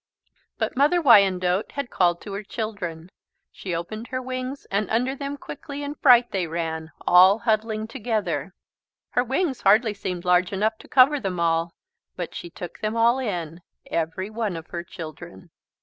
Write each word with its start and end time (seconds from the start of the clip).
But 0.57 0.75
Mother 0.75 0.99
Wyandotte 0.99 1.73
had 1.73 1.91
called 1.91 2.21
to 2.21 2.33
her 2.33 2.41
children. 2.41 3.11
She 3.51 3.75
opened 3.75 4.07
her 4.07 4.19
wings 4.19 4.65
and 4.71 4.89
under 4.89 5.15
them 5.15 5.37
quickly 5.37 5.83
in 5.83 5.93
fright 5.93 6.31
they 6.31 6.47
ran, 6.47 6.89
all 7.05 7.37
huddling 7.37 7.87
together. 7.87 8.55
Her 9.11 9.23
wings 9.23 9.61
hardly 9.61 9.93
seemed 9.93 10.25
large 10.25 10.51
enough 10.51 10.79
to 10.79 10.87
cover 10.87 11.19
them 11.19 11.39
all, 11.39 11.75
but 12.15 12.33
she 12.33 12.49
took 12.49 12.79
them 12.79 12.95
all 12.95 13.19
in, 13.19 13.61
every 13.91 14.31
one 14.31 14.55
of 14.57 14.65
her 14.71 14.83
children. 14.83 15.51